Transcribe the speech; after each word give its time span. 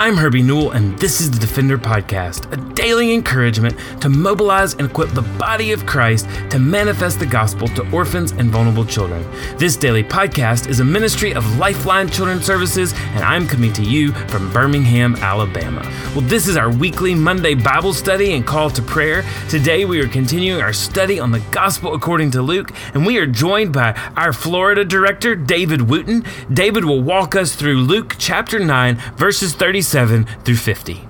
I'm 0.00 0.16
Herbie 0.16 0.42
Newell, 0.42 0.70
and 0.70 0.96
this 1.00 1.20
is 1.20 1.28
the 1.28 1.40
Defender 1.40 1.76
Podcast, 1.76 2.52
a 2.52 2.74
daily 2.74 3.12
encouragement 3.12 3.76
to 4.00 4.08
mobilize 4.08 4.74
and 4.74 4.88
equip 4.88 5.10
the 5.10 5.22
body 5.22 5.72
of 5.72 5.86
Christ 5.86 6.28
to 6.50 6.60
manifest 6.60 7.18
the 7.18 7.26
gospel 7.26 7.66
to 7.66 7.90
orphans 7.90 8.30
and 8.30 8.48
vulnerable 8.48 8.84
children. 8.84 9.26
This 9.58 9.76
daily 9.76 10.04
podcast 10.04 10.68
is 10.68 10.78
a 10.78 10.84
ministry 10.84 11.34
of 11.34 11.58
Lifeline 11.58 12.08
Children's 12.08 12.44
Services, 12.44 12.92
and 12.96 13.24
I'm 13.24 13.48
coming 13.48 13.72
to 13.72 13.82
you 13.82 14.12
from 14.28 14.52
Birmingham, 14.52 15.16
Alabama. 15.16 15.80
Well, 16.14 16.20
this 16.20 16.46
is 16.46 16.56
our 16.56 16.70
weekly 16.70 17.16
Monday 17.16 17.54
Bible 17.54 17.92
study 17.92 18.34
and 18.34 18.46
call 18.46 18.70
to 18.70 18.82
prayer. 18.82 19.24
Today, 19.50 19.84
we 19.84 20.00
are 20.00 20.06
continuing 20.06 20.62
our 20.62 20.72
study 20.72 21.18
on 21.18 21.32
the 21.32 21.40
gospel 21.50 21.94
according 21.94 22.30
to 22.30 22.40
Luke, 22.42 22.70
and 22.94 23.04
we 23.04 23.18
are 23.18 23.26
joined 23.26 23.72
by 23.72 24.00
our 24.16 24.32
Florida 24.32 24.84
director, 24.84 25.34
David 25.34 25.90
Wooten. 25.90 26.24
David 26.52 26.84
will 26.84 27.02
walk 27.02 27.34
us 27.34 27.56
through 27.56 27.78
Luke 27.78 28.14
chapter 28.16 28.60
9, 28.60 28.94
verses 29.16 29.54
36 29.54 29.87
47 29.88 30.26
through 30.44 30.56
50. 30.56 31.00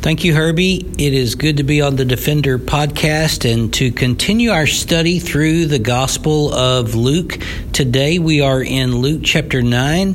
Thank 0.00 0.22
you, 0.22 0.32
Herbie. 0.32 0.76
It 0.96 1.12
is 1.12 1.34
good 1.34 1.56
to 1.56 1.64
be 1.64 1.82
on 1.82 1.96
the 1.96 2.04
Defender 2.04 2.56
podcast 2.56 3.52
and 3.52 3.74
to 3.74 3.90
continue 3.90 4.50
our 4.50 4.68
study 4.68 5.18
through 5.18 5.66
the 5.66 5.80
Gospel 5.80 6.54
of 6.54 6.94
Luke. 6.94 7.40
Today 7.72 8.20
we 8.20 8.42
are 8.42 8.62
in 8.62 8.98
Luke 8.98 9.22
chapter 9.24 9.60
9, 9.60 10.12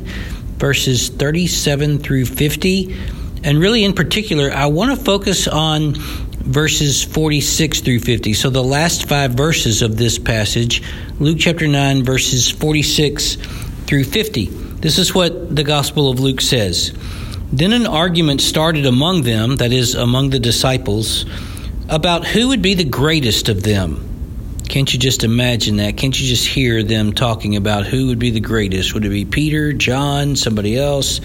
verses 0.56 1.10
37 1.10 1.98
through 1.98 2.24
50. 2.24 2.96
And 3.44 3.58
really, 3.58 3.84
in 3.84 3.92
particular, 3.92 4.50
I 4.50 4.66
want 4.66 4.98
to 4.98 5.04
focus 5.04 5.46
on 5.46 5.92
verses 5.96 7.04
46 7.04 7.82
through 7.82 8.00
50. 8.00 8.32
So, 8.32 8.48
the 8.48 8.64
last 8.64 9.06
five 9.06 9.32
verses 9.32 9.82
of 9.82 9.98
this 9.98 10.18
passage, 10.18 10.82
Luke 11.20 11.36
chapter 11.38 11.68
9, 11.68 12.04
verses 12.04 12.48
46 12.48 13.36
through 13.84 14.04
50. 14.04 14.71
This 14.82 14.98
is 14.98 15.14
what 15.14 15.54
the 15.54 15.62
Gospel 15.62 16.10
of 16.10 16.18
Luke 16.18 16.40
says. 16.40 16.92
Then 17.52 17.72
an 17.72 17.86
argument 17.86 18.40
started 18.40 18.84
among 18.84 19.22
them, 19.22 19.58
that 19.58 19.72
is, 19.72 19.94
among 19.94 20.30
the 20.30 20.40
disciples, 20.40 21.24
about 21.88 22.26
who 22.26 22.48
would 22.48 22.62
be 22.62 22.74
the 22.74 22.82
greatest 22.82 23.48
of 23.48 23.62
them. 23.62 24.60
Can't 24.68 24.92
you 24.92 24.98
just 24.98 25.22
imagine 25.22 25.76
that? 25.76 25.96
Can't 25.96 26.20
you 26.20 26.26
just 26.26 26.48
hear 26.48 26.82
them 26.82 27.12
talking 27.12 27.54
about 27.54 27.86
who 27.86 28.08
would 28.08 28.18
be 28.18 28.30
the 28.30 28.40
greatest? 28.40 28.92
Would 28.92 29.04
it 29.04 29.10
be 29.10 29.24
Peter, 29.24 29.72
John, 29.72 30.34
somebody 30.34 30.76
else? 30.76 31.20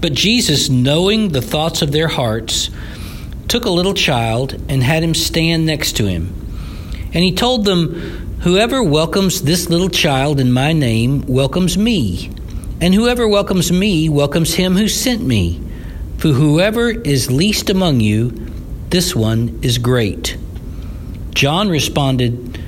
But 0.00 0.12
Jesus, 0.12 0.68
knowing 0.68 1.30
the 1.30 1.42
thoughts 1.42 1.82
of 1.82 1.90
their 1.90 2.06
hearts, 2.06 2.70
took 3.48 3.64
a 3.64 3.70
little 3.70 3.94
child 3.94 4.52
and 4.68 4.84
had 4.84 5.02
him 5.02 5.14
stand 5.14 5.66
next 5.66 5.96
to 5.96 6.06
him. 6.06 6.32
And 7.12 7.24
he 7.24 7.34
told 7.34 7.64
them, 7.64 8.38
Whoever 8.42 8.84
welcomes 8.84 9.42
this 9.42 9.68
little 9.68 9.88
child 9.88 10.38
in 10.38 10.52
my 10.52 10.72
name 10.72 11.22
welcomes 11.26 11.76
me. 11.76 12.30
And 12.80 12.94
whoever 12.94 13.26
welcomes 13.26 13.72
me 13.72 14.08
welcomes 14.08 14.54
him 14.54 14.76
who 14.76 14.88
sent 14.88 15.22
me. 15.22 15.60
For 16.18 16.28
whoever 16.28 16.90
is 16.90 17.30
least 17.30 17.70
among 17.70 18.00
you, 18.00 18.30
this 18.90 19.14
one 19.14 19.60
is 19.62 19.78
great. 19.78 20.36
John 21.30 21.68
responded, 21.68 22.58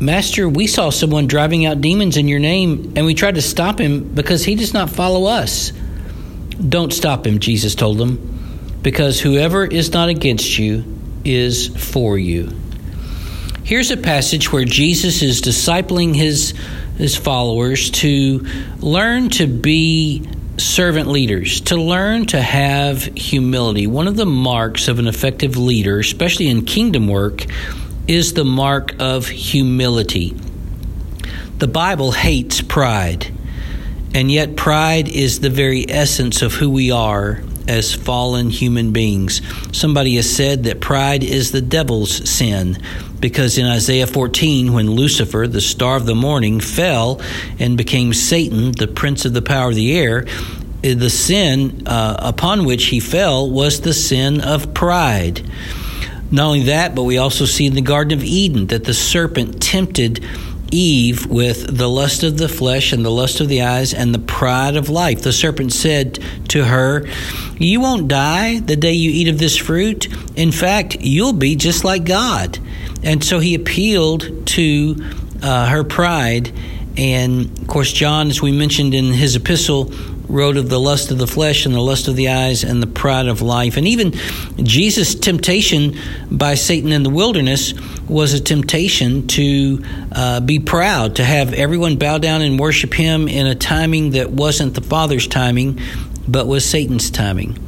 Master, 0.00 0.48
we 0.48 0.66
saw 0.66 0.90
someone 0.90 1.26
driving 1.26 1.66
out 1.66 1.80
demons 1.80 2.16
in 2.16 2.26
your 2.26 2.38
name, 2.38 2.94
and 2.96 3.04
we 3.04 3.14
tried 3.14 3.34
to 3.34 3.42
stop 3.42 3.80
him 3.80 4.14
because 4.14 4.44
he 4.44 4.54
does 4.54 4.72
not 4.72 4.90
follow 4.90 5.26
us. 5.26 5.72
Don't 6.68 6.92
stop 6.92 7.26
him, 7.26 7.38
Jesus 7.38 7.74
told 7.74 7.98
them, 7.98 8.78
because 8.82 9.20
whoever 9.20 9.64
is 9.64 9.92
not 9.92 10.08
against 10.08 10.58
you 10.58 10.84
is 11.24 11.68
for 11.92 12.18
you. 12.18 12.50
Here's 13.64 13.90
a 13.90 13.96
passage 13.96 14.52
where 14.52 14.64
Jesus 14.64 15.22
is 15.22 15.42
discipling 15.42 16.14
his 16.14 16.54
his 17.00 17.16
followers 17.16 17.90
to 17.90 18.46
learn 18.78 19.30
to 19.30 19.46
be 19.46 20.28
servant 20.58 21.08
leaders, 21.08 21.62
to 21.62 21.76
learn 21.76 22.26
to 22.26 22.40
have 22.40 23.02
humility. 23.02 23.86
One 23.86 24.06
of 24.06 24.16
the 24.16 24.26
marks 24.26 24.88
of 24.88 24.98
an 24.98 25.06
effective 25.06 25.56
leader, 25.56 25.98
especially 25.98 26.48
in 26.48 26.64
kingdom 26.64 27.08
work, 27.08 27.46
is 28.06 28.34
the 28.34 28.44
mark 28.44 28.94
of 28.98 29.26
humility. 29.26 30.36
The 31.58 31.68
Bible 31.68 32.12
hates 32.12 32.60
pride, 32.60 33.32
and 34.14 34.30
yet 34.30 34.56
pride 34.56 35.08
is 35.08 35.40
the 35.40 35.50
very 35.50 35.86
essence 35.88 36.42
of 36.42 36.54
who 36.54 36.70
we 36.70 36.90
are 36.90 37.42
as 37.70 37.94
fallen 37.94 38.50
human 38.50 38.90
beings. 38.90 39.40
Somebody 39.70 40.16
has 40.16 40.28
said 40.28 40.64
that 40.64 40.80
pride 40.80 41.22
is 41.22 41.52
the 41.52 41.60
devil's 41.60 42.28
sin 42.28 42.76
because 43.20 43.58
in 43.58 43.64
Isaiah 43.64 44.08
14, 44.08 44.72
when 44.72 44.90
Lucifer, 44.90 45.46
the 45.46 45.60
star 45.60 45.96
of 45.96 46.04
the 46.04 46.16
morning, 46.16 46.58
fell 46.58 47.20
and 47.60 47.76
became 47.76 48.12
Satan, 48.12 48.72
the 48.72 48.88
prince 48.88 49.24
of 49.24 49.34
the 49.34 49.42
power 49.42 49.68
of 49.68 49.76
the 49.76 49.96
air, 49.96 50.26
eh, 50.82 50.94
the 50.94 51.10
sin 51.10 51.86
uh, 51.86 52.16
upon 52.18 52.64
which 52.64 52.86
he 52.86 52.98
fell 52.98 53.48
was 53.48 53.82
the 53.82 53.94
sin 53.94 54.40
of 54.40 54.74
pride. 54.74 55.48
Not 56.32 56.46
only 56.46 56.62
that, 56.64 56.96
but 56.96 57.04
we 57.04 57.18
also 57.18 57.44
see 57.44 57.66
in 57.66 57.74
the 57.74 57.82
Garden 57.82 58.18
of 58.18 58.24
Eden 58.24 58.66
that 58.68 58.82
the 58.82 58.94
serpent 58.94 59.62
tempted 59.62 60.24
Eve 60.70 61.26
with 61.26 61.76
the 61.76 61.88
lust 61.88 62.22
of 62.22 62.38
the 62.38 62.48
flesh 62.48 62.92
and 62.92 63.04
the 63.04 63.10
lust 63.10 63.40
of 63.40 63.48
the 63.48 63.62
eyes 63.62 63.92
and 63.94 64.14
the 64.14 64.18
pride 64.18 64.76
of 64.76 64.88
life. 64.88 65.22
The 65.22 65.32
serpent 65.32 65.72
said 65.72 66.18
to 66.48 66.64
her, 66.64 67.06
You 67.58 67.80
won't 67.80 68.08
die 68.08 68.60
the 68.60 68.76
day 68.76 68.92
you 68.92 69.10
eat 69.10 69.28
of 69.28 69.38
this 69.38 69.56
fruit. 69.56 70.08
In 70.36 70.52
fact, 70.52 70.96
you'll 71.00 71.32
be 71.32 71.56
just 71.56 71.84
like 71.84 72.04
God. 72.04 72.58
And 73.02 73.24
so 73.24 73.38
he 73.38 73.54
appealed 73.54 74.46
to 74.48 74.96
uh, 75.42 75.68
her 75.68 75.84
pride. 75.84 76.52
And 76.96 77.58
of 77.58 77.68
course, 77.68 77.92
John, 77.92 78.28
as 78.28 78.42
we 78.42 78.52
mentioned 78.52 78.94
in 78.94 79.12
his 79.12 79.36
epistle, 79.36 79.92
wrote 80.30 80.56
of 80.56 80.68
the 80.68 80.78
lust 80.78 81.10
of 81.10 81.18
the 81.18 81.26
flesh 81.26 81.66
and 81.66 81.74
the 81.74 81.80
lust 81.80 82.08
of 82.08 82.16
the 82.16 82.28
eyes 82.28 82.62
and 82.62 82.82
the 82.82 82.86
pride 82.86 83.26
of 83.26 83.42
life. 83.42 83.76
And 83.76 83.86
even 83.86 84.12
Jesus' 84.62 85.14
temptation 85.14 85.96
by 86.30 86.54
Satan 86.54 86.92
in 86.92 87.02
the 87.02 87.10
wilderness 87.10 87.74
was 88.08 88.32
a 88.32 88.40
temptation 88.40 89.26
to 89.28 89.84
uh, 90.12 90.40
be 90.40 90.58
proud, 90.58 91.16
to 91.16 91.24
have 91.24 91.52
everyone 91.52 91.96
bow 91.96 92.18
down 92.18 92.42
and 92.42 92.58
worship 92.58 92.94
him 92.94 93.28
in 93.28 93.46
a 93.46 93.54
timing 93.54 94.10
that 94.10 94.30
wasn't 94.30 94.74
the 94.74 94.80
Father's 94.80 95.26
timing, 95.26 95.80
but 96.28 96.46
was 96.46 96.64
Satan's 96.64 97.10
timing. 97.10 97.58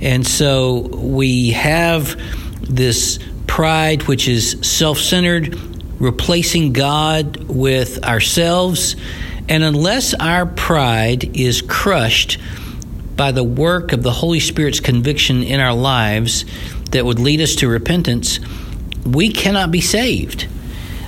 And 0.00 0.26
so 0.26 0.78
we 0.78 1.50
have 1.50 2.18
this 2.62 3.18
pride, 3.46 4.04
which 4.04 4.28
is 4.28 4.56
self 4.62 4.98
centered, 4.98 5.58
replacing 6.00 6.72
God 6.72 7.36
with 7.44 8.02
ourselves 8.04 8.96
and 9.50 9.64
unless 9.64 10.14
our 10.14 10.46
pride 10.46 11.36
is 11.36 11.60
crushed 11.60 12.38
by 13.16 13.32
the 13.32 13.44
work 13.44 13.92
of 13.92 14.04
the 14.04 14.12
Holy 14.12 14.38
Spirit's 14.38 14.78
conviction 14.78 15.42
in 15.42 15.60
our 15.60 15.74
lives 15.74 16.44
that 16.92 17.04
would 17.04 17.18
lead 17.18 17.40
us 17.40 17.56
to 17.56 17.68
repentance, 17.68 18.38
we 19.04 19.30
cannot 19.30 19.72
be 19.72 19.80
saved. 19.80 20.46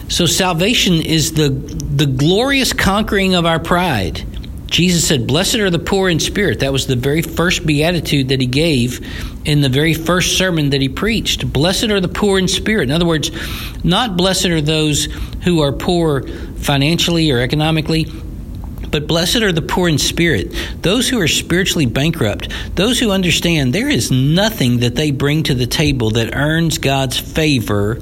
So 0.09 0.27
salvation 0.27 0.95
is 0.95 1.33
the 1.35 1.49
the 1.49 2.07
glorious 2.07 2.73
conquering 2.73 3.35
of 3.35 3.47
our 3.47 3.61
pride. 3.61 4.27
Jesus 4.73 5.07
said, 5.07 5.27
Blessed 5.27 5.57
are 5.57 5.69
the 5.69 5.79
poor 5.79 6.09
in 6.09 6.19
spirit. 6.19 6.61
That 6.61 6.73
was 6.73 6.87
the 6.87 6.97
very 6.97 7.21
first 7.21 7.67
beatitude 7.67 8.29
that 8.29 8.41
he 8.41 8.47
gave 8.47 9.07
in 9.45 9.61
the 9.61 9.69
very 9.69 9.93
first 9.93 10.39
sermon 10.39 10.71
that 10.71 10.81
he 10.81 10.89
preached. 10.89 11.53
Blessed 11.53 11.91
are 11.91 12.01
the 12.01 12.09
poor 12.09 12.39
in 12.39 12.49
spirit. 12.49 12.85
In 12.85 12.91
other 12.91 13.05
words, 13.05 13.31
not 13.85 14.17
blessed 14.17 14.47
are 14.47 14.63
those 14.63 15.05
who 15.45 15.61
are 15.61 15.73
poor 15.73 16.27
financially 16.57 17.31
or 17.31 17.41
economically, 17.41 18.07
but 18.91 19.07
blessed 19.07 19.43
are 19.43 19.53
the 19.53 19.61
poor 19.61 19.91
in 19.91 19.99
spirit, 19.99 20.55
those 20.81 21.07
who 21.07 21.21
are 21.21 21.29
spiritually 21.29 21.87
bankrupt, 21.87 22.49
those 22.75 22.99
who 22.99 23.11
understand 23.11 23.75
there 23.75 23.91
is 23.91 24.11
nothing 24.11 24.79
that 24.79 24.95
they 24.95 25.11
bring 25.11 25.43
to 25.43 25.55
the 25.55 25.67
table 25.67 26.13
that 26.13 26.35
earns 26.35 26.79
God's 26.79 27.19
favor 27.19 27.99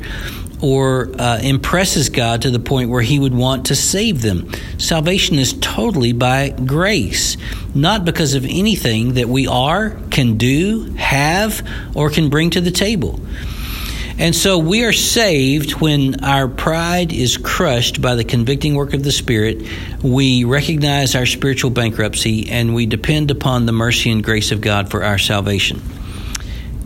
or 0.62 1.10
uh, 1.18 1.38
impresses 1.42 2.08
God 2.08 2.42
to 2.42 2.50
the 2.50 2.58
point 2.58 2.90
where 2.90 3.02
He 3.02 3.18
would 3.18 3.34
want 3.34 3.66
to 3.66 3.74
save 3.74 4.22
them. 4.22 4.52
Salvation 4.78 5.38
is 5.38 5.54
totally 5.60 6.12
by 6.12 6.50
grace, 6.50 7.36
not 7.74 8.04
because 8.04 8.34
of 8.34 8.44
anything 8.44 9.14
that 9.14 9.28
we 9.28 9.46
are, 9.46 9.96
can 10.10 10.36
do, 10.36 10.92
have, 10.94 11.66
or 11.94 12.10
can 12.10 12.30
bring 12.30 12.50
to 12.50 12.60
the 12.60 12.70
table. 12.70 13.20
And 14.20 14.36
so 14.36 14.58
we 14.58 14.84
are 14.84 14.92
saved 14.92 15.80
when 15.80 16.22
our 16.22 16.46
pride 16.46 17.10
is 17.10 17.38
crushed 17.38 18.02
by 18.02 18.16
the 18.16 18.24
convicting 18.24 18.74
work 18.74 18.92
of 18.92 19.02
the 19.02 19.12
Spirit. 19.12 19.66
We 20.02 20.44
recognize 20.44 21.14
our 21.14 21.24
spiritual 21.24 21.70
bankruptcy 21.70 22.50
and 22.50 22.74
we 22.74 22.84
depend 22.84 23.30
upon 23.30 23.64
the 23.64 23.72
mercy 23.72 24.10
and 24.10 24.22
grace 24.22 24.52
of 24.52 24.60
God 24.60 24.90
for 24.90 25.02
our 25.02 25.16
salvation. 25.16 25.80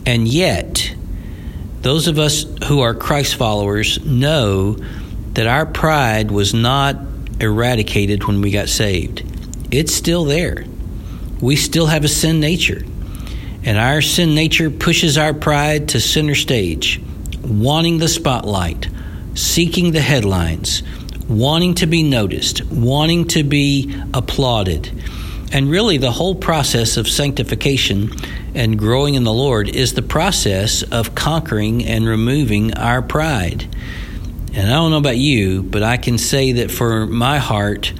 And 0.05 0.29
yet, 0.29 0.94
those 1.85 2.07
of 2.07 2.17
us 2.17 2.47
who 2.67 2.79
are 2.79 2.95
Christ 2.95 3.35
followers 3.35 4.03
know 4.03 4.73
that 5.33 5.45
our 5.45 5.67
pride 5.67 6.31
was 6.31 6.51
not 6.51 6.95
eradicated 7.39 8.23
when 8.23 8.41
we 8.41 8.49
got 8.49 8.69
saved. 8.69 9.23
It's 9.69 9.93
still 9.93 10.25
there. 10.25 10.65
We 11.39 11.55
still 11.55 11.85
have 11.85 12.03
a 12.03 12.07
sin 12.07 12.39
nature. 12.39 12.83
And 13.63 13.77
our 13.77 14.01
sin 14.01 14.33
nature 14.33 14.71
pushes 14.71 15.19
our 15.19 15.31
pride 15.31 15.89
to 15.89 15.99
center 15.99 16.33
stage 16.33 16.99
wanting 17.43 17.99
the 17.99 18.07
spotlight, 18.07 18.89
seeking 19.35 19.91
the 19.91 20.01
headlines, 20.01 20.81
wanting 21.29 21.75
to 21.75 21.85
be 21.85 22.01
noticed, 22.01 22.65
wanting 22.65 23.27
to 23.27 23.43
be 23.43 23.95
applauded. 24.11 24.91
And 25.55 25.69
really, 25.69 25.97
the 25.97 26.11
whole 26.11 26.35
process 26.35 26.97
of 26.97 27.07
sanctification 27.07 28.11
and 28.53 28.77
growing 28.77 29.15
in 29.15 29.23
the 29.23 29.31
Lord 29.31 29.69
is 29.69 29.93
the 29.93 30.01
process 30.01 30.83
of 30.83 31.15
conquering 31.15 31.85
and 31.85 32.05
removing 32.05 32.73
our 32.73 33.01
pride. 33.01 33.65
And 34.53 34.67
I 34.67 34.73
don't 34.73 34.91
know 34.91 34.97
about 34.97 35.15
you, 35.15 35.63
but 35.63 35.81
I 35.81 35.95
can 35.95 36.17
say 36.17 36.51
that 36.51 36.71
for 36.71 37.05
my 37.07 37.37
heart, 37.37 37.93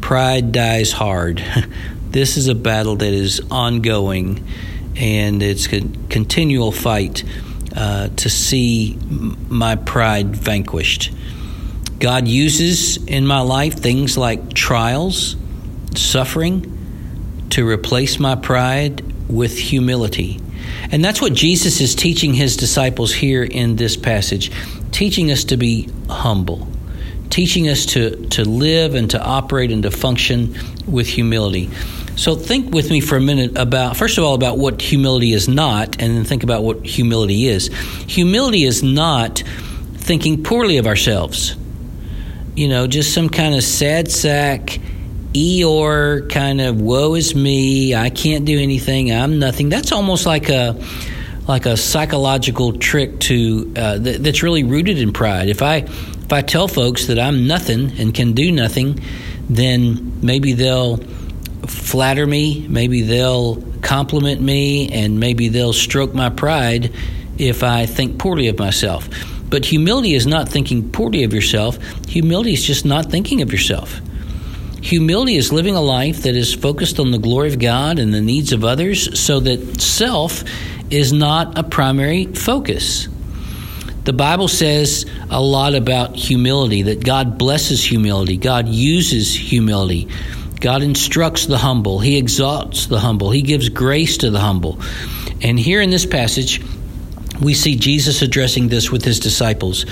pride 0.00 0.52
dies 0.52 0.92
hard. 0.92 1.42
this 2.10 2.36
is 2.36 2.46
a 2.46 2.54
battle 2.54 2.94
that 2.94 3.12
is 3.12 3.42
ongoing, 3.50 4.46
and 4.94 5.42
it's 5.42 5.66
a 5.72 5.80
continual 6.08 6.70
fight 6.70 7.24
uh, 7.74 8.10
to 8.10 8.30
see 8.30 8.96
my 9.48 9.74
pride 9.74 10.36
vanquished. 10.36 11.12
God 11.98 12.28
uses 12.28 12.96
in 13.06 13.26
my 13.26 13.40
life 13.40 13.74
things 13.74 14.16
like 14.16 14.54
trials, 14.54 15.34
suffering, 15.96 16.74
to 17.56 17.66
replace 17.66 18.18
my 18.18 18.34
pride 18.34 19.02
with 19.30 19.56
humility. 19.56 20.38
And 20.92 21.02
that's 21.02 21.22
what 21.22 21.32
Jesus 21.32 21.80
is 21.80 21.94
teaching 21.94 22.34
his 22.34 22.54
disciples 22.54 23.14
here 23.14 23.42
in 23.42 23.76
this 23.76 23.96
passage, 23.96 24.52
teaching 24.92 25.30
us 25.30 25.44
to 25.44 25.56
be 25.56 25.88
humble, 26.06 26.68
teaching 27.30 27.70
us 27.70 27.86
to, 27.86 28.26
to 28.26 28.44
live 28.44 28.94
and 28.94 29.10
to 29.12 29.24
operate 29.24 29.72
and 29.72 29.84
to 29.84 29.90
function 29.90 30.54
with 30.86 31.06
humility. 31.06 31.70
So 32.16 32.34
think 32.34 32.74
with 32.74 32.90
me 32.90 33.00
for 33.00 33.16
a 33.16 33.22
minute 33.22 33.56
about, 33.56 33.96
first 33.96 34.18
of 34.18 34.24
all, 34.24 34.34
about 34.34 34.58
what 34.58 34.82
humility 34.82 35.32
is 35.32 35.48
not, 35.48 35.98
and 35.98 36.14
then 36.14 36.24
think 36.24 36.42
about 36.42 36.62
what 36.62 36.84
humility 36.84 37.46
is. 37.46 37.68
Humility 38.06 38.64
is 38.64 38.82
not 38.82 39.42
thinking 39.94 40.42
poorly 40.42 40.76
of 40.76 40.86
ourselves, 40.86 41.56
you 42.54 42.68
know, 42.68 42.86
just 42.86 43.14
some 43.14 43.30
kind 43.30 43.54
of 43.54 43.62
sad 43.62 44.10
sack, 44.10 44.78
Eeyore 45.36 46.30
kind 46.30 46.62
of 46.62 46.80
woe 46.80 47.14
is 47.14 47.34
me, 47.34 47.94
I 47.94 48.08
can't 48.08 48.46
do 48.46 48.58
anything, 48.58 49.12
I'm 49.12 49.38
nothing. 49.38 49.68
That's 49.68 49.92
almost 49.92 50.24
like 50.24 50.48
a 50.48 50.82
like 51.46 51.66
a 51.66 51.76
psychological 51.76 52.72
trick 52.78 53.20
to 53.20 53.72
uh, 53.76 53.98
th- 53.98 54.18
that's 54.20 54.42
really 54.42 54.64
rooted 54.64 54.98
in 54.98 55.12
pride. 55.12 55.48
If 55.48 55.60
I 55.60 55.76
if 55.76 56.32
I 56.32 56.40
tell 56.40 56.68
folks 56.68 57.06
that 57.08 57.18
I'm 57.18 57.46
nothing 57.46 57.92
and 58.00 58.14
can 58.14 58.32
do 58.32 58.50
nothing, 58.50 59.02
then 59.50 60.20
maybe 60.22 60.54
they'll 60.54 60.96
flatter 61.66 62.26
me, 62.26 62.66
maybe 62.68 63.02
they'll 63.02 63.62
compliment 63.82 64.40
me, 64.40 64.90
and 64.90 65.20
maybe 65.20 65.48
they'll 65.48 65.74
stroke 65.74 66.14
my 66.14 66.30
pride 66.30 66.94
if 67.36 67.62
I 67.62 67.84
think 67.84 68.18
poorly 68.18 68.48
of 68.48 68.58
myself. 68.58 69.08
But 69.50 69.66
humility 69.66 70.14
is 70.14 70.26
not 70.26 70.48
thinking 70.48 70.90
poorly 70.90 71.24
of 71.24 71.34
yourself. 71.34 71.78
Humility 72.08 72.54
is 72.54 72.64
just 72.64 72.86
not 72.86 73.10
thinking 73.10 73.42
of 73.42 73.52
yourself. 73.52 74.00
Humility 74.86 75.34
is 75.34 75.52
living 75.52 75.74
a 75.74 75.80
life 75.80 76.22
that 76.22 76.36
is 76.36 76.54
focused 76.54 77.00
on 77.00 77.10
the 77.10 77.18
glory 77.18 77.48
of 77.48 77.58
God 77.58 77.98
and 77.98 78.14
the 78.14 78.20
needs 78.20 78.52
of 78.52 78.62
others 78.62 79.18
so 79.18 79.40
that 79.40 79.80
self 79.80 80.44
is 80.90 81.12
not 81.12 81.58
a 81.58 81.64
primary 81.64 82.26
focus. 82.26 83.08
The 84.04 84.12
Bible 84.12 84.46
says 84.46 85.04
a 85.28 85.42
lot 85.42 85.74
about 85.74 86.14
humility, 86.14 86.82
that 86.82 87.04
God 87.04 87.36
blesses 87.36 87.82
humility, 87.82 88.36
God 88.36 88.68
uses 88.68 89.34
humility. 89.34 90.06
God 90.60 90.84
instructs 90.84 91.46
the 91.46 91.58
humble, 91.58 91.98
He 91.98 92.16
exalts 92.16 92.86
the 92.86 93.00
humble, 93.00 93.32
He 93.32 93.42
gives 93.42 93.68
grace 93.68 94.18
to 94.18 94.30
the 94.30 94.38
humble. 94.38 94.80
And 95.42 95.58
here 95.58 95.80
in 95.80 95.90
this 95.90 96.06
passage, 96.06 96.62
we 97.42 97.54
see 97.54 97.74
Jesus 97.74 98.22
addressing 98.22 98.68
this 98.68 98.92
with 98.92 99.04
his 99.04 99.18
disciples. 99.18 99.84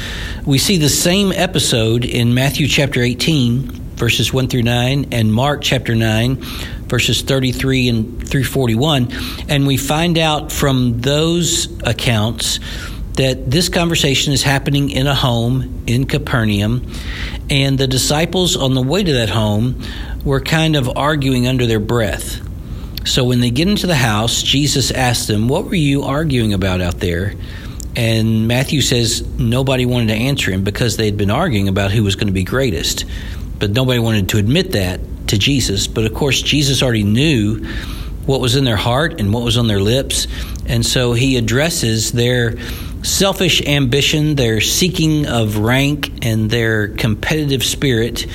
We 0.46 0.58
see 0.58 0.76
the 0.76 0.88
same 0.88 1.32
episode 1.32 2.04
in 2.04 2.32
Matthew 2.32 2.68
chapter 2.68 3.02
18, 3.02 3.83
verses 3.96 4.32
1 4.32 4.48
through 4.48 4.62
9, 4.62 5.08
and 5.12 5.32
Mark 5.32 5.60
chapter 5.62 5.94
9, 5.94 6.36
verses 6.86 7.22
33 7.22 7.88
and 7.88 8.18
341 8.18 9.08
And 9.48 9.66
we 9.66 9.76
find 9.76 10.18
out 10.18 10.52
from 10.52 11.00
those 11.00 11.80
accounts 11.82 12.60
that 13.14 13.50
this 13.50 13.68
conversation 13.68 14.32
is 14.32 14.42
happening 14.42 14.90
in 14.90 15.06
a 15.06 15.14
home 15.14 15.84
in 15.86 16.06
Capernaum, 16.06 16.90
and 17.48 17.78
the 17.78 17.86
disciples 17.86 18.56
on 18.56 18.74
the 18.74 18.82
way 18.82 19.02
to 19.04 19.12
that 19.12 19.30
home 19.30 19.80
were 20.24 20.40
kind 20.40 20.74
of 20.74 20.96
arguing 20.96 21.46
under 21.46 21.66
their 21.66 21.80
breath. 21.80 22.40
So 23.06 23.24
when 23.24 23.40
they 23.40 23.50
get 23.50 23.68
into 23.68 23.86
the 23.86 23.94
house, 23.94 24.42
Jesus 24.42 24.90
asked 24.90 25.28
them, 25.28 25.46
What 25.46 25.66
were 25.66 25.74
you 25.74 26.02
arguing 26.02 26.54
about 26.54 26.80
out 26.80 27.00
there? 27.00 27.34
And 27.96 28.48
Matthew 28.48 28.80
says 28.80 29.22
nobody 29.38 29.86
wanted 29.86 30.08
to 30.08 30.14
answer 30.14 30.50
him 30.50 30.64
because 30.64 30.96
they 30.96 31.06
had 31.06 31.16
been 31.16 31.30
arguing 31.30 31.68
about 31.68 31.92
who 31.92 32.02
was 32.02 32.16
going 32.16 32.26
to 32.26 32.32
be 32.32 32.42
greatest. 32.42 33.04
But 33.64 33.70
nobody 33.70 33.98
wanted 33.98 34.28
to 34.28 34.36
admit 34.36 34.72
that 34.72 35.00
to 35.28 35.38
Jesus. 35.38 35.86
But 35.86 36.04
of 36.04 36.12
course, 36.12 36.42
Jesus 36.42 36.82
already 36.82 37.02
knew 37.02 37.64
what 38.26 38.42
was 38.42 38.56
in 38.56 38.64
their 38.64 38.76
heart 38.76 39.18
and 39.18 39.32
what 39.32 39.42
was 39.42 39.56
on 39.56 39.68
their 39.68 39.80
lips. 39.80 40.26
And 40.66 40.84
so 40.84 41.14
he 41.14 41.38
addresses 41.38 42.12
their 42.12 42.58
selfish 43.02 43.62
ambition, 43.62 44.34
their 44.34 44.60
seeking 44.60 45.26
of 45.26 45.56
rank, 45.56 46.26
and 46.26 46.50
their 46.50 46.88
competitive 46.88 47.64
spirit 47.64 48.26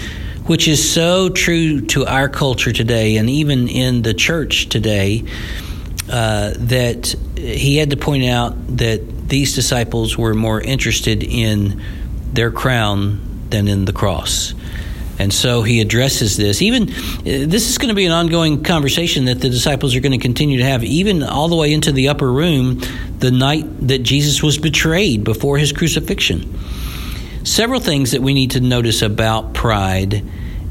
which 0.47 0.67
is 0.67 0.91
so 0.91 1.29
true 1.29 1.81
to 1.81 2.07
our 2.07 2.27
culture 2.27 2.73
today 2.73 3.17
and 3.17 3.29
even 3.29 3.67
in 3.67 4.01
the 4.01 4.15
church 4.15 4.67
today, 4.69 5.23
uh, 6.09 6.53
that 6.57 7.15
he 7.37 7.77
had 7.77 7.91
to 7.91 7.97
point 7.97 8.25
out 8.25 8.55
that 8.77 9.29
these 9.29 9.53
disciples 9.53 10.17
were 10.17 10.33
more 10.33 10.59
interested 10.59 11.21
in 11.21 11.79
their 12.33 12.49
crown 12.49 13.45
than 13.51 13.67
in 13.67 13.85
the 13.85 13.93
cross. 13.93 14.55
And 15.19 15.33
so 15.33 15.63
he 15.63 15.81
addresses 15.81 16.37
this. 16.37 16.61
Even 16.61 16.89
uh, 16.89 16.93
this 17.23 17.69
is 17.69 17.77
going 17.77 17.89
to 17.89 17.95
be 17.95 18.05
an 18.05 18.13
ongoing 18.13 18.63
conversation 18.63 19.25
that 19.25 19.41
the 19.41 19.49
disciples 19.49 19.93
are 19.95 19.99
going 19.99 20.13
to 20.13 20.17
continue 20.17 20.57
to 20.59 20.63
have, 20.63 20.83
even 20.83 21.23
all 21.23 21.49
the 21.49 21.57
way 21.57 21.73
into 21.73 21.91
the 21.91 22.07
upper 22.07 22.31
room 22.31 22.81
the 23.19 23.29
night 23.29 23.65
that 23.87 23.99
Jesus 23.99 24.41
was 24.41 24.57
betrayed 24.57 25.25
before 25.25 25.57
his 25.57 25.73
crucifixion. 25.73 26.57
Several 27.43 27.81
things 27.81 28.11
that 28.11 28.21
we 28.21 28.33
need 28.33 28.51
to 28.51 28.61
notice 28.61 29.01
about 29.01 29.53
pride 29.53 30.23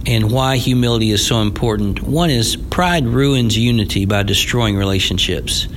and 0.07 0.33
why 0.33 0.57
humility 0.57 1.11
is 1.11 1.27
so 1.27 1.43
important. 1.43 2.03
One 2.03 2.31
is 2.31 2.57
pride 2.57 3.07
ruins 3.07 3.59
unity 3.59 4.07
by 4.07 4.23
destroying 4.23 4.77
relationships. 4.77 5.69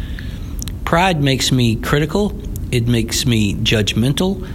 Pride 0.86 1.22
makes 1.22 1.52
me 1.52 1.76
critical, 1.76 2.40
it 2.72 2.88
makes 2.88 3.26
me 3.26 3.56
judgmental, 3.56 4.48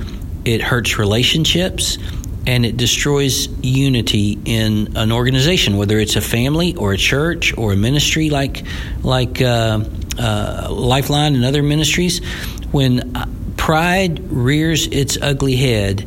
it 0.46 0.62
hurts 0.62 0.98
relationships, 0.98 1.98
and 2.46 2.64
it 2.64 2.76
destroys 2.76 3.48
unity 3.62 4.38
in 4.44 4.96
an 4.96 5.10
organization, 5.10 5.76
whether 5.76 5.98
it's 5.98 6.16
a 6.16 6.20
family 6.20 6.76
or 6.76 6.92
a 6.92 6.96
church 6.96 7.56
or 7.58 7.72
a 7.72 7.76
ministry 7.76 8.30
like 8.30 8.64
like 9.02 9.42
uh, 9.42 9.80
uh, 10.18 10.68
Lifeline 10.70 11.34
and 11.34 11.44
other 11.44 11.62
ministries. 11.62 12.24
When 12.70 13.16
uh, 13.16 13.26
pride 13.56 14.30
rears 14.30 14.86
its 14.86 15.18
ugly 15.20 15.56
head, 15.56 16.06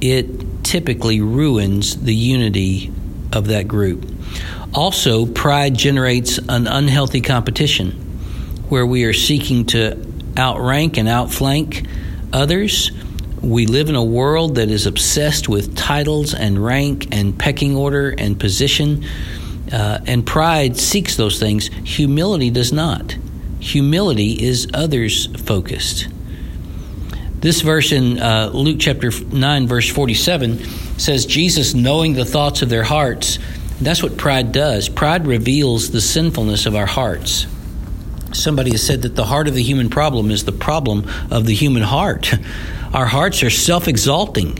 it 0.00 0.64
typically 0.64 1.20
ruins 1.20 1.96
the 1.96 2.14
unity 2.14 2.92
of 3.32 3.48
that 3.48 3.68
group. 3.68 4.06
Also, 4.74 5.26
pride 5.26 5.74
generates 5.74 6.38
an 6.38 6.66
unhealthy 6.66 7.20
competition 7.20 7.92
where 8.68 8.86
we 8.86 9.04
are 9.04 9.12
seeking 9.12 9.66
to 9.66 10.06
outrank 10.38 10.96
and 10.96 11.08
outflank 11.08 11.86
others. 12.32 12.90
We 13.42 13.66
live 13.66 13.88
in 13.88 13.94
a 13.94 14.04
world 14.04 14.56
that 14.56 14.68
is 14.68 14.86
obsessed 14.86 15.48
with 15.48 15.74
titles 15.74 16.34
and 16.34 16.62
rank 16.62 17.08
and 17.10 17.38
pecking 17.38 17.74
order 17.74 18.10
and 18.10 18.38
position. 18.38 19.04
Uh, 19.72 19.98
and 20.06 20.26
pride 20.26 20.76
seeks 20.76 21.16
those 21.16 21.38
things. 21.38 21.68
Humility 21.84 22.50
does 22.50 22.72
not. 22.72 23.16
Humility 23.60 24.42
is 24.42 24.68
others 24.74 25.26
focused. 25.44 26.08
This 27.40 27.62
verse 27.62 27.92
in 27.92 28.18
uh, 28.18 28.50
Luke 28.52 28.76
chapter 28.78 29.10
9, 29.10 29.66
verse 29.66 29.88
47 29.88 30.64
says, 30.98 31.24
Jesus, 31.24 31.72
knowing 31.72 32.12
the 32.12 32.26
thoughts 32.26 32.60
of 32.60 32.68
their 32.68 32.82
hearts, 32.82 33.38
that's 33.80 34.02
what 34.02 34.18
pride 34.18 34.52
does. 34.52 34.90
Pride 34.90 35.26
reveals 35.26 35.90
the 35.90 36.02
sinfulness 36.02 36.66
of 36.66 36.74
our 36.74 36.84
hearts. 36.84 37.46
Somebody 38.32 38.72
has 38.72 38.86
said 38.86 39.02
that 39.02 39.16
the 39.16 39.24
heart 39.24 39.48
of 39.48 39.54
the 39.54 39.62
human 39.62 39.88
problem 39.88 40.30
is 40.30 40.44
the 40.44 40.52
problem 40.52 41.08
of 41.30 41.46
the 41.46 41.54
human 41.54 41.82
heart. 41.82 42.34
Our 42.92 43.06
hearts 43.06 43.42
are 43.42 43.50
self 43.50 43.88
exalting. 43.88 44.58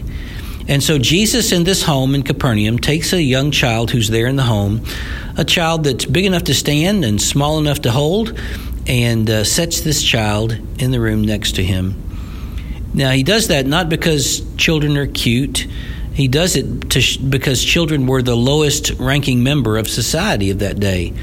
And 0.68 0.82
so 0.82 0.98
Jesus 0.98 1.50
in 1.50 1.64
this 1.64 1.82
home 1.82 2.14
in 2.14 2.22
Capernaum 2.22 2.78
takes 2.78 3.12
a 3.12 3.20
young 3.20 3.50
child 3.50 3.90
who's 3.90 4.08
there 4.08 4.26
in 4.26 4.36
the 4.36 4.44
home, 4.44 4.84
a 5.36 5.44
child 5.44 5.84
that's 5.84 6.04
big 6.04 6.26
enough 6.26 6.44
to 6.44 6.54
stand 6.54 7.04
and 7.04 7.20
small 7.20 7.58
enough 7.58 7.80
to 7.82 7.90
hold, 7.90 8.38
and 8.86 9.28
uh, 9.28 9.42
sets 9.42 9.80
this 9.80 10.02
child 10.02 10.52
in 10.78 10.92
the 10.92 11.00
room 11.00 11.22
next 11.22 11.56
to 11.56 11.64
him. 11.64 12.00
Now, 12.94 13.10
he 13.10 13.22
does 13.22 13.48
that 13.48 13.66
not 13.66 13.88
because 13.88 14.42
children 14.56 14.96
are 14.96 15.06
cute. 15.06 15.66
He 16.12 16.28
does 16.28 16.56
it 16.56 16.92
sh- 16.92 17.16
because 17.16 17.64
children 17.64 18.06
were 18.06 18.22
the 18.22 18.36
lowest 18.36 18.90
ranking 18.98 19.42
member 19.42 19.76
of 19.76 19.88
society 19.88 20.50
of 20.50 20.58
that 20.60 20.78
day. 20.78 21.14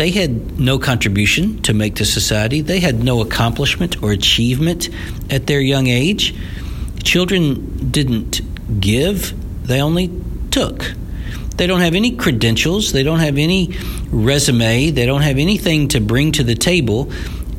They 0.00 0.12
had 0.12 0.58
no 0.58 0.78
contribution 0.78 1.60
to 1.64 1.74
make 1.74 1.96
to 1.96 2.06
society, 2.06 2.62
they 2.62 2.80
had 2.80 3.04
no 3.04 3.20
accomplishment 3.20 4.02
or 4.02 4.12
achievement 4.12 4.88
at 5.28 5.46
their 5.46 5.60
young 5.60 5.88
age. 5.88 6.34
Children 7.02 7.90
didn't 7.90 8.40
give, 8.80 9.34
they 9.66 9.82
only 9.82 10.10
took. 10.50 10.94
They 11.58 11.66
don't 11.66 11.82
have 11.82 11.94
any 11.94 12.16
credentials, 12.16 12.92
they 12.92 13.02
don't 13.02 13.18
have 13.18 13.36
any 13.36 13.76
resume, 14.10 14.88
they 14.88 15.04
don't 15.04 15.20
have 15.20 15.36
anything 15.36 15.88
to 15.88 16.00
bring 16.00 16.32
to 16.32 16.44
the 16.44 16.54
table. 16.54 17.12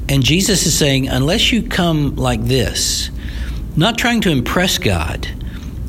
And 0.09 0.23
Jesus 0.23 0.65
is 0.65 0.75
saying, 0.75 1.09
unless 1.09 1.51
you 1.51 1.61
come 1.61 2.15
like 2.15 2.43
this, 2.43 3.11
not 3.75 3.99
trying 3.99 4.21
to 4.21 4.31
impress 4.31 4.79
God, 4.79 5.27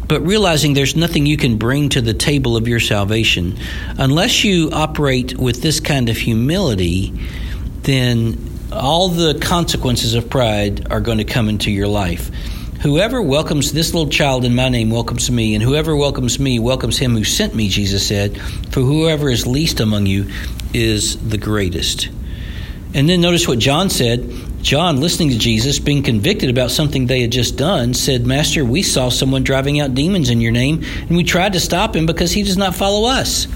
but 0.06 0.20
realizing 0.20 0.74
there's 0.74 0.96
nothing 0.96 1.26
you 1.26 1.36
can 1.36 1.56
bring 1.56 1.88
to 1.90 2.00
the 2.00 2.14
table 2.14 2.56
of 2.56 2.68
your 2.68 2.80
salvation, 2.80 3.58
unless 3.98 4.44
you 4.44 4.70
operate 4.72 5.38
with 5.38 5.62
this 5.62 5.80
kind 5.80 6.08
of 6.08 6.16
humility, 6.16 7.12
then 7.82 8.50
all 8.72 9.08
the 9.08 9.38
consequences 9.40 10.14
of 10.14 10.30
pride 10.30 10.90
are 10.90 11.00
going 11.00 11.18
to 11.18 11.24
come 11.24 11.48
into 11.48 11.70
your 11.70 11.88
life. 11.88 12.30
Whoever 12.82 13.22
welcomes 13.22 13.72
this 13.72 13.94
little 13.94 14.10
child 14.10 14.44
in 14.44 14.56
my 14.56 14.68
name 14.68 14.90
welcomes 14.90 15.30
me, 15.30 15.54
and 15.54 15.62
whoever 15.62 15.94
welcomes 15.94 16.40
me 16.40 16.58
welcomes 16.58 16.98
him 16.98 17.12
who 17.12 17.22
sent 17.22 17.54
me, 17.54 17.68
Jesus 17.68 18.04
said. 18.06 18.40
For 18.72 18.80
whoever 18.80 19.30
is 19.30 19.46
least 19.46 19.78
among 19.78 20.06
you 20.06 20.30
is 20.74 21.16
the 21.16 21.38
greatest. 21.38 22.08
And 22.92 23.08
then 23.08 23.20
notice 23.20 23.46
what 23.46 23.60
John 23.60 23.88
said. 23.88 24.28
John, 24.62 25.00
listening 25.00 25.30
to 25.30 25.38
Jesus, 25.38 25.80
being 25.80 26.04
convicted 26.04 26.48
about 26.48 26.70
something 26.70 27.06
they 27.06 27.20
had 27.20 27.32
just 27.32 27.56
done, 27.56 27.94
said, 27.94 28.24
Master, 28.24 28.64
we 28.64 28.82
saw 28.82 29.08
someone 29.08 29.42
driving 29.42 29.80
out 29.80 29.94
demons 29.94 30.30
in 30.30 30.40
your 30.40 30.52
name, 30.52 30.84
and 31.00 31.16
we 31.16 31.24
tried 31.24 31.54
to 31.54 31.60
stop 31.60 31.96
him 31.96 32.06
because 32.06 32.30
he 32.30 32.44
does 32.44 32.56
not 32.56 32.74
follow 32.74 33.08
us. 33.08 33.48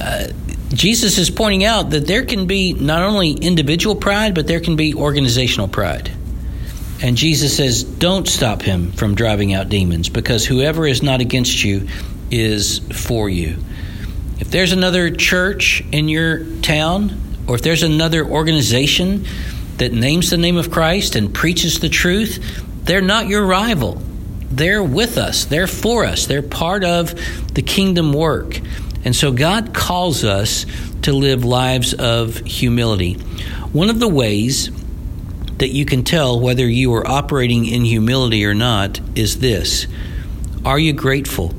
Uh, 0.00 0.32
Jesus 0.72 1.18
is 1.18 1.30
pointing 1.30 1.64
out 1.64 1.90
that 1.90 2.06
there 2.06 2.24
can 2.24 2.46
be 2.46 2.72
not 2.72 3.02
only 3.02 3.32
individual 3.32 3.94
pride, 3.94 4.34
but 4.34 4.46
there 4.46 4.60
can 4.60 4.76
be 4.76 4.94
organizational 4.94 5.68
pride. 5.68 6.10
And 7.02 7.18
Jesus 7.18 7.56
says, 7.56 7.84
Don't 7.84 8.26
stop 8.26 8.62
him 8.62 8.92
from 8.92 9.14
driving 9.14 9.52
out 9.52 9.68
demons 9.68 10.08
because 10.08 10.46
whoever 10.46 10.86
is 10.86 11.02
not 11.02 11.20
against 11.20 11.62
you 11.62 11.86
is 12.30 12.78
for 12.78 13.28
you. 13.28 13.58
If 14.40 14.50
there's 14.50 14.72
another 14.72 15.10
church 15.10 15.84
in 15.92 16.08
your 16.08 16.44
town, 16.62 17.20
or 17.46 17.56
if 17.56 17.62
there's 17.62 17.82
another 17.82 18.24
organization 18.24 19.26
that 19.78 19.92
names 19.92 20.30
the 20.30 20.36
name 20.36 20.56
of 20.56 20.70
Christ 20.70 21.16
and 21.16 21.32
preaches 21.34 21.80
the 21.80 21.88
truth, 21.88 22.62
they're 22.84 23.00
not 23.00 23.28
your 23.28 23.44
rival. 23.44 24.02
They're 24.50 24.84
with 24.84 25.18
us, 25.18 25.46
they're 25.46 25.66
for 25.66 26.04
us, 26.04 26.26
they're 26.26 26.42
part 26.42 26.84
of 26.84 27.14
the 27.54 27.62
kingdom 27.62 28.12
work. 28.12 28.60
And 29.04 29.14
so 29.14 29.32
God 29.32 29.74
calls 29.74 30.22
us 30.24 30.64
to 31.02 31.12
live 31.12 31.44
lives 31.44 31.92
of 31.92 32.36
humility. 32.38 33.14
One 33.72 33.90
of 33.90 33.98
the 33.98 34.08
ways 34.08 34.70
that 35.58 35.68
you 35.68 35.84
can 35.84 36.04
tell 36.04 36.38
whether 36.38 36.68
you 36.68 36.94
are 36.94 37.06
operating 37.06 37.66
in 37.66 37.84
humility 37.84 38.44
or 38.44 38.54
not 38.54 39.00
is 39.16 39.40
this 39.40 39.86
Are 40.64 40.78
you 40.78 40.92
grateful? 40.92 41.54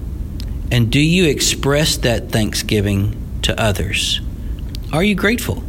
And 0.72 0.92
do 0.92 1.00
you 1.00 1.26
express 1.26 1.98
that 1.98 2.32
thanksgiving 2.32 3.40
to 3.44 3.60
others? 3.60 4.22
Are 4.92 5.04
you 5.04 5.16
grateful? 5.16 5.64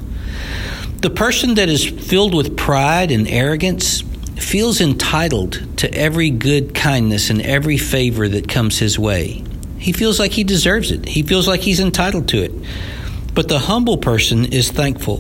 The 1.07 1.15
person 1.15 1.55
that 1.55 1.69
is 1.69 1.87
filled 1.87 2.35
with 2.35 2.57
pride 2.57 3.13
and 3.13 3.29
arrogance 3.29 4.01
feels 4.35 4.81
entitled 4.81 5.79
to 5.79 5.95
every 5.95 6.31
good 6.31 6.75
kindness 6.75 7.31
and 7.31 7.41
every 7.43 7.79
favor 7.79 8.27
that 8.27 8.49
comes 8.49 8.81
his 8.81 8.99
way. 8.99 9.45
He 9.79 9.93
feels 9.93 10.19
like 10.19 10.33
he 10.33 10.43
deserves 10.43 10.91
it, 10.91 11.07
he 11.07 11.23
feels 11.23 11.47
like 11.47 11.61
he's 11.61 11.79
entitled 11.79 12.27
to 12.31 12.43
it. 12.43 12.51
But 13.35 13.47
the 13.47 13.61
humble 13.61 13.99
person 13.99 14.47
is 14.47 14.73
thankful 14.73 15.19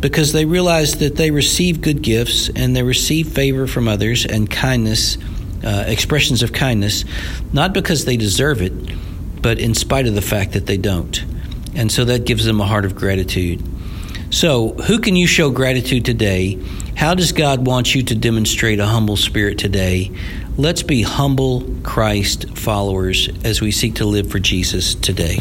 because 0.00 0.32
they 0.32 0.44
realize 0.44 0.98
that 0.98 1.14
they 1.14 1.30
receive 1.30 1.82
good 1.82 2.02
gifts 2.02 2.48
and 2.48 2.74
they 2.74 2.82
receive 2.82 3.28
favor 3.28 3.68
from 3.68 3.86
others 3.86 4.26
and 4.26 4.50
kindness, 4.50 5.18
uh, 5.62 5.84
expressions 5.86 6.42
of 6.42 6.52
kindness, 6.52 7.04
not 7.52 7.72
because 7.72 8.06
they 8.06 8.16
deserve 8.16 8.60
it, 8.60 8.72
but 9.40 9.60
in 9.60 9.74
spite 9.74 10.08
of 10.08 10.16
the 10.16 10.20
fact 10.20 10.54
that 10.54 10.66
they 10.66 10.78
don't. 10.78 11.24
And 11.76 11.92
so 11.92 12.06
that 12.06 12.26
gives 12.26 12.44
them 12.44 12.60
a 12.60 12.66
heart 12.66 12.84
of 12.84 12.96
gratitude. 12.96 13.62
So, 14.32 14.70
who 14.86 14.98
can 14.98 15.14
you 15.14 15.26
show 15.26 15.50
gratitude 15.50 16.06
today? 16.06 16.58
How 16.96 17.14
does 17.14 17.32
God 17.32 17.66
want 17.66 17.94
you 17.94 18.02
to 18.04 18.14
demonstrate 18.14 18.80
a 18.80 18.86
humble 18.86 19.18
spirit 19.18 19.58
today? 19.58 20.10
Let's 20.56 20.82
be 20.82 21.02
humble 21.02 21.68
Christ 21.82 22.56
followers 22.56 23.28
as 23.44 23.60
we 23.60 23.70
seek 23.70 23.96
to 23.96 24.06
live 24.06 24.30
for 24.30 24.38
Jesus 24.38 24.94
today. 24.94 25.40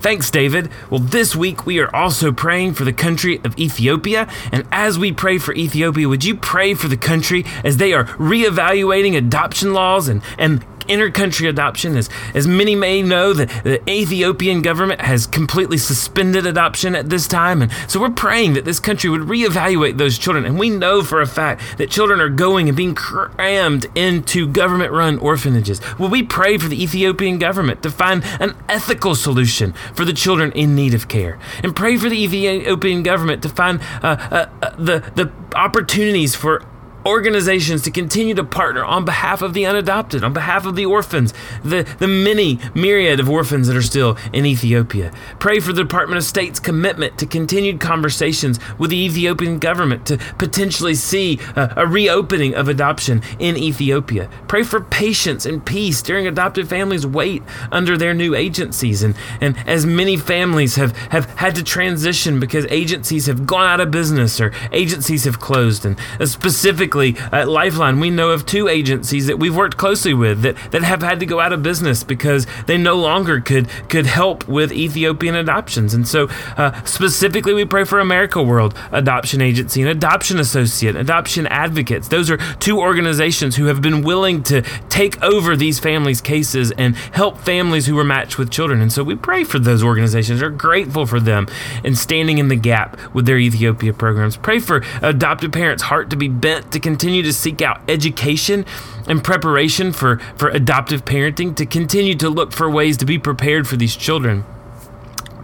Thanks, 0.00 0.32
David. 0.32 0.68
Well, 0.90 0.98
this 0.98 1.36
week 1.36 1.64
we 1.64 1.78
are 1.78 1.94
also 1.94 2.32
praying 2.32 2.74
for 2.74 2.82
the 2.82 2.92
country 2.92 3.40
of 3.44 3.56
Ethiopia. 3.56 4.28
And 4.50 4.66
as 4.72 4.98
we 4.98 5.12
pray 5.12 5.38
for 5.38 5.54
Ethiopia, 5.54 6.08
would 6.08 6.24
you 6.24 6.34
pray 6.34 6.74
for 6.74 6.88
the 6.88 6.96
country 6.96 7.44
as 7.62 7.76
they 7.76 7.92
are 7.92 8.04
reevaluating 8.16 9.16
adoption 9.16 9.74
laws 9.74 10.08
and, 10.08 10.22
and 10.38 10.64
intercountry 10.90 11.48
adoption. 11.48 11.96
As, 11.96 12.10
as 12.34 12.46
many 12.46 12.74
may 12.74 13.02
know, 13.02 13.32
the, 13.32 13.46
the 13.64 13.90
Ethiopian 13.90 14.62
government 14.62 15.00
has 15.00 15.26
completely 15.26 15.78
suspended 15.78 16.46
adoption 16.46 16.94
at 16.94 17.08
this 17.08 17.26
time. 17.26 17.62
And 17.62 17.72
so 17.88 18.00
we're 18.00 18.10
praying 18.10 18.54
that 18.54 18.64
this 18.64 18.80
country 18.80 19.08
would 19.08 19.22
reevaluate 19.22 19.96
those 19.96 20.18
children. 20.18 20.44
And 20.44 20.58
we 20.58 20.68
know 20.68 21.02
for 21.02 21.20
a 21.20 21.26
fact 21.26 21.78
that 21.78 21.90
children 21.90 22.20
are 22.20 22.28
going 22.28 22.68
and 22.68 22.76
being 22.76 22.94
crammed 22.94 23.86
into 23.94 24.48
government 24.48 24.92
run 24.92 25.18
orphanages. 25.18 25.80
Well, 25.98 26.10
we 26.10 26.22
pray 26.22 26.58
for 26.58 26.68
the 26.68 26.82
Ethiopian 26.82 27.38
government 27.38 27.82
to 27.82 27.90
find 27.90 28.24
an 28.40 28.54
ethical 28.68 29.14
solution 29.14 29.72
for 29.94 30.04
the 30.04 30.12
children 30.12 30.52
in 30.52 30.74
need 30.74 30.94
of 30.94 31.08
care. 31.08 31.38
And 31.62 31.74
pray 31.74 31.96
for 31.96 32.08
the 32.08 32.22
Ethiopian 32.22 33.02
government 33.02 33.42
to 33.42 33.48
find 33.48 33.80
uh, 34.02 34.16
uh, 34.30 34.48
uh, 34.62 34.70
the, 34.76 35.12
the 35.14 35.32
opportunities 35.54 36.34
for 36.34 36.64
organizations 37.06 37.82
to 37.82 37.90
continue 37.90 38.34
to 38.34 38.44
partner 38.44 38.84
on 38.84 39.04
behalf 39.04 39.42
of 39.42 39.54
the 39.54 39.66
unadopted, 39.66 40.22
on 40.22 40.32
behalf 40.32 40.66
of 40.66 40.76
the 40.76 40.86
orphans, 40.86 41.32
the, 41.64 41.82
the 41.98 42.08
many 42.08 42.58
myriad 42.74 43.20
of 43.20 43.28
orphans 43.28 43.66
that 43.68 43.76
are 43.76 43.82
still 43.82 44.16
in 44.32 44.46
Ethiopia. 44.46 45.12
Pray 45.38 45.60
for 45.60 45.72
the 45.72 45.82
Department 45.82 46.18
of 46.18 46.24
State's 46.24 46.60
commitment 46.60 47.18
to 47.18 47.26
continued 47.26 47.80
conversations 47.80 48.58
with 48.78 48.90
the 48.90 49.04
Ethiopian 49.04 49.58
government 49.58 50.06
to 50.06 50.18
potentially 50.38 50.94
see 50.94 51.38
a, 51.56 51.72
a 51.78 51.86
reopening 51.86 52.54
of 52.54 52.68
adoption 52.68 53.22
in 53.38 53.56
Ethiopia. 53.56 54.28
Pray 54.48 54.62
for 54.62 54.80
patience 54.80 55.46
and 55.46 55.64
peace 55.64 56.02
during 56.02 56.26
adopted 56.26 56.68
families' 56.68 57.06
wait 57.06 57.42
under 57.72 57.96
their 57.96 58.14
new 58.14 58.34
agencies. 58.34 59.02
And, 59.02 59.14
and 59.40 59.56
as 59.66 59.86
many 59.86 60.16
families 60.16 60.76
have, 60.76 60.96
have 61.08 61.26
had 61.36 61.54
to 61.56 61.62
transition 61.62 62.40
because 62.40 62.66
agencies 62.68 63.26
have 63.26 63.46
gone 63.46 63.66
out 63.66 63.80
of 63.80 63.90
business 63.90 64.40
or 64.40 64.52
agencies 64.72 65.24
have 65.24 65.40
closed, 65.40 65.84
and 65.84 65.98
a 66.18 66.26
specific 66.26 66.89
specifically 66.90 67.38
at 67.38 67.48
Lifeline, 67.48 68.00
we 68.00 68.10
know 68.10 68.30
of 68.30 68.46
two 68.46 68.68
agencies 68.68 69.26
that 69.26 69.38
we've 69.38 69.54
worked 69.54 69.76
closely 69.76 70.14
with 70.14 70.42
that, 70.42 70.56
that 70.72 70.82
have 70.82 71.02
had 71.02 71.20
to 71.20 71.26
go 71.26 71.40
out 71.40 71.52
of 71.52 71.62
business 71.62 72.02
because 72.02 72.46
they 72.66 72.76
no 72.76 72.96
longer 72.96 73.40
could 73.40 73.68
could 73.88 74.06
help 74.06 74.48
with 74.48 74.72
Ethiopian 74.72 75.34
adoptions. 75.34 75.94
And 75.94 76.06
so, 76.06 76.28
uh, 76.56 76.82
specifically, 76.84 77.54
we 77.54 77.64
pray 77.64 77.84
for 77.84 78.00
America 78.00 78.42
World 78.42 78.74
Adoption 78.92 79.40
Agency 79.40 79.82
and 79.82 79.90
Adoption 79.90 80.38
Associate, 80.38 80.96
Adoption 80.96 81.46
Advocates. 81.46 82.08
Those 82.08 82.30
are 82.30 82.38
two 82.58 82.78
organizations 82.80 83.56
who 83.56 83.66
have 83.66 83.80
been 83.80 84.02
willing 84.02 84.42
to 84.44 84.62
take 84.88 85.22
over 85.22 85.56
these 85.56 85.78
families' 85.78 86.20
cases 86.20 86.72
and 86.72 86.96
help 86.96 87.38
families 87.38 87.86
who 87.86 87.94
were 87.94 88.04
matched 88.04 88.38
with 88.38 88.50
children. 88.50 88.80
And 88.80 88.92
so, 88.92 89.04
we 89.04 89.14
pray 89.14 89.44
for 89.44 89.58
those 89.58 89.82
organizations. 89.82 90.42
Are 90.42 90.50
grateful 90.50 91.06
for 91.06 91.20
them 91.20 91.46
and 91.84 91.96
standing 91.96 92.38
in 92.38 92.48
the 92.48 92.56
gap 92.56 92.98
with 93.14 93.26
their 93.26 93.38
Ethiopia 93.38 93.92
programs. 93.92 94.36
Pray 94.36 94.58
for 94.58 94.82
adopted 95.02 95.52
parents' 95.52 95.84
heart 95.84 96.10
to 96.10 96.16
be 96.16 96.28
bent 96.28 96.72
to 96.72 96.79
continue 96.80 97.22
to 97.22 97.32
seek 97.32 97.62
out 97.62 97.80
education 97.88 98.64
and 99.06 99.22
preparation 99.22 99.92
for, 99.92 100.18
for 100.36 100.48
adoptive 100.48 101.04
parenting, 101.04 101.54
to 101.56 101.66
continue 101.66 102.14
to 102.16 102.28
look 102.28 102.52
for 102.52 102.70
ways 102.70 102.96
to 102.98 103.04
be 103.04 103.18
prepared 103.18 103.68
for 103.68 103.76
these 103.76 103.96
children 103.96 104.44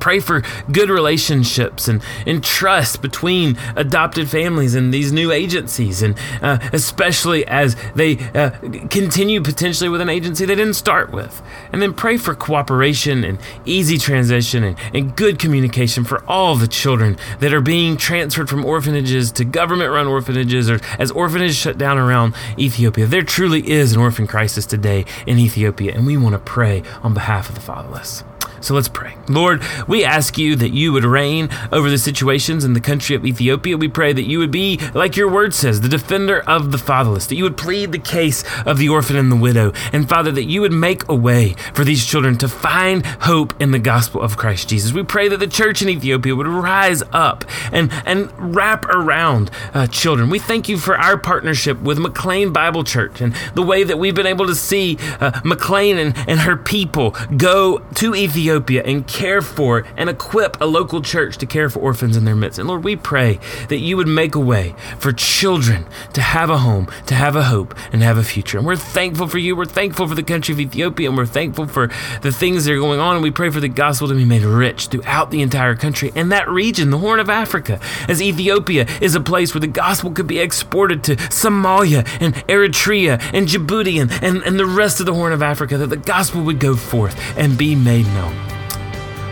pray 0.07 0.21
for 0.21 0.41
good 0.71 0.89
relationships 0.89 1.89
and, 1.89 2.01
and 2.27 2.45
trust 2.45 3.03
between 3.03 3.59
adopted 3.75 4.31
families 4.31 4.77
and 4.77 4.95
these 4.95 5.11
new 5.11 5.33
agencies, 5.33 6.01
and 6.01 6.17
uh, 6.43 6.61
especially 6.73 7.45
as 7.49 7.75
they 7.97 8.17
uh, 8.33 8.51
continue 8.89 9.41
potentially 9.41 9.89
with 9.89 10.01
an 10.01 10.09
agency 10.09 10.45
they 10.45 10.55
didn't 10.55 10.75
start 10.75 11.11
with. 11.11 11.43
And 11.73 11.83
then 11.83 11.93
pray 11.93 12.19
for 12.19 12.37
cooperation 12.37 13.25
and 13.25 13.41
easy 13.65 13.99
transition 13.99 14.63
and, 14.63 14.77
and 14.95 15.17
good 15.17 15.41
communication 15.41 16.05
for 16.05 16.23
all 16.31 16.55
the 16.55 16.69
children 16.69 17.17
that 17.41 17.53
are 17.53 17.61
being 17.61 17.97
transferred 17.97 18.49
from 18.49 18.65
orphanages 18.65 19.33
to 19.33 19.45
government 19.45 19.91
run 19.91 20.07
orphanages 20.07 20.71
or 20.71 20.79
as 21.01 21.11
orphanages 21.11 21.57
shut 21.57 21.79
down 21.79 21.99
around 21.99 22.33
Ethiopia. 22.57 23.07
There 23.07 23.25
truly 23.25 23.69
is 23.69 23.93
an 23.93 23.99
orphan 24.01 24.29
crisis 24.29 24.67
today 24.67 25.05
in 25.27 25.41
Ethiopia, 25.41 25.97
and 25.97 26.07
we 26.07 26.17
want 26.17 26.35
to 26.35 26.39
pray 26.39 26.85
on 27.03 27.13
behalf 27.13 27.49
of 27.49 27.57
the 27.57 27.61
fatherless. 27.61 28.23
So 28.67 28.75
let's 28.75 28.89
pray. 28.89 29.15
Lord, 29.29 29.63
we 29.87 30.05
ask 30.05 30.37
you 30.39 30.57
that 30.57 30.71
you 30.71 30.93
would 30.93 31.05
reign 31.05 31.51
over 31.71 31.89
the 31.89 31.99
situations 31.99 32.65
in 32.65 32.73
the 32.73 32.81
country 32.81 33.15
of 33.15 33.25
Ethiopia. 33.25 33.77
We 33.77 33.87
pray 33.87 34.13
that 34.13 34.27
you 34.27 34.41
would 34.41 34.51
be, 34.51 34.81
like 34.93 35.17
your 35.17 35.31
word 35.31 35.55
says, 35.55 35.83
the 35.83 35.89
defender 35.89 36.41
of 36.49 36.73
the 36.73 36.79
fatherless, 36.79 37.29
that 37.29 37.37
you 37.37 37.45
would 37.45 37.57
plead 37.57 37.93
the 37.93 38.01
case 38.01 38.43
of 38.65 38.79
the 38.79 38.89
orphan 38.89 39.15
and 39.15 39.31
the 39.31 39.37
widow. 39.37 39.73
And 39.93 40.09
Father, 40.09 40.33
that 40.33 40.47
you 40.47 40.63
would 40.63 40.73
make 40.73 41.09
a 41.09 41.15
way 41.15 41.55
for 41.75 41.85
these 41.85 42.05
children 42.05 42.37
to 42.39 42.49
find 42.49 43.07
hope 43.07 43.55
in 43.63 43.71
the 43.71 43.79
gospel 43.79 44.21
of 44.21 44.37
Christ 44.37 44.69
Jesus. 44.69 44.93
We 44.93 45.05
pray 45.05 45.29
that 45.29 45.39
the 45.39 45.47
church 45.47 45.81
in 45.81 45.89
Ethiopia 45.89 46.35
would 46.35 46.49
rise 46.49 47.05
up 47.13 47.45
and, 47.71 47.93
and 48.05 48.33
wrap 48.37 48.85
around 48.87 49.49
uh, 49.75 49.87
children. 49.87 50.29
We 50.29 50.41
thank 50.41 50.69
you 50.69 50.77
for 50.77 50.99
our 50.99 51.17
partnership 51.17 51.81
with 51.83 52.01
McLean 52.01 52.53
Bible 52.53 52.83
Church 52.83 53.21
and 53.21 53.33
the 53.55 53.63
way 53.63 53.85
that 53.85 54.01
we've 54.01 54.17
been 54.17 54.27
able 54.27 54.47
to 54.49 54.57
see 54.57 54.99
uh, 55.21 55.41
McLean 55.45 55.99
and, 55.99 56.17
and 56.27 56.41
her 56.41 56.57
people 56.57 57.15
go 57.37 57.79
to 57.95 58.15
Ethiopia 58.17 58.56
and 58.85 59.07
care 59.07 59.43
for 59.43 59.85
and 59.97 60.11
equip 60.11 60.61
a 60.61 60.67
local 60.67 61.01
church 61.01 61.39
to 61.39 61.47
care 61.47 61.69
for 61.69 61.81
orphans 61.81 62.17
in 62.17 62.25
their 62.25 62.37
midst. 62.37 62.59
And 62.59 62.69
Lord, 62.69 62.85
we 62.85 62.97
pray 62.97 63.39
that 63.69 63.79
you 63.79 63.97
would 63.97 64.09
make 64.09 64.35
a 64.35 64.41
way 64.41 64.75
for 64.99 65.13
children 65.13 65.87
to 66.15 66.21
have 66.21 66.51
a 66.51 66.59
home, 66.59 66.89
to 67.07 67.15
have 67.15 67.37
a 67.37 67.45
hope, 67.45 67.75
and 67.93 68.03
have 68.03 68.19
a 68.19 68.25
future. 68.25 68.59
And 68.59 68.67
we're 68.67 68.77
thankful 68.77 69.29
for 69.29 69.39
you. 69.39 69.55
We're 69.55 69.65
thankful 69.65 70.09
for 70.09 70.15
the 70.15 70.23
country 70.23 70.53
of 70.53 70.61
Ethiopia, 70.61 71.09
and 71.09 71.17
we're 71.17 71.27
thankful 71.27 71.67
for 71.67 71.89
the 72.23 72.33
things 72.33 72.65
that 72.65 72.73
are 72.73 72.79
going 72.79 73.01
on. 73.01 73.15
And 73.17 73.23
we 73.23 73.31
pray 73.31 73.51
for 73.51 73.61
the 73.61 73.69
gospel 73.69 74.09
to 74.09 74.15
be 74.15 74.25
made 74.25 74.43
rich 74.43 74.89
throughout 74.89 75.31
the 75.31 75.43
entire 75.43 75.75
country 75.75 76.13
and 76.15 76.33
that 76.33 76.49
region, 76.49 76.91
the 76.91 76.99
Horn 76.99 77.21
of 77.21 77.31
Africa, 77.31 77.81
as 78.09 78.23
Ethiopia 78.23 78.87
is 79.01 79.15
a 79.15 79.21
place 79.21 79.55
where 79.55 79.61
the 79.61 79.67
gospel 79.67 80.11
could 80.11 80.27
be 80.27 80.39
exported 80.39 81.05
to 81.05 81.17
Somalia 81.17 82.07
and 82.21 82.35
Eritrea 82.49 83.21
and 83.33 83.47
Djibouti 83.47 84.01
and, 84.01 84.11
and, 84.23 84.43
and 84.43 84.59
the 84.59 84.67
rest 84.67 85.01
of 85.01 85.07
the 85.07 85.15
Horn 85.15 85.33
of 85.33 85.43
Africa, 85.43 85.79
that 85.79 85.89
the 85.89 85.97
gospel 85.97 86.43
would 86.43 86.59
go 86.59 86.77
forth 86.77 87.17
and 87.37 87.57
be 87.59 87.75
made 87.75 88.07
known. 88.07 88.46